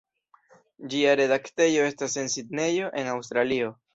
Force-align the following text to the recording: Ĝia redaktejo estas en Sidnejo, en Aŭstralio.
Ĝia 0.93 1.11
redaktejo 1.19 1.85
estas 1.91 2.17
en 2.23 2.33
Sidnejo, 2.37 2.91
en 3.03 3.15
Aŭstralio. 3.15 3.71